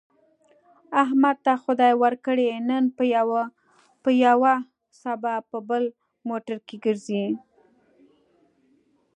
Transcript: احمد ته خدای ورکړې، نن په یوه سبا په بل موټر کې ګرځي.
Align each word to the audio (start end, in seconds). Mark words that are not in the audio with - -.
احمد 1.03 1.37
ته 1.45 1.53
خدای 1.63 1.93
ورکړې، 2.03 2.49
نن 2.69 2.83
په 4.05 4.11
یوه 4.27 4.53
سبا 5.01 5.33
په 5.49 5.57
بل 5.69 5.83
موټر 6.29 6.57
کې 6.67 6.77
ګرځي. 6.85 7.25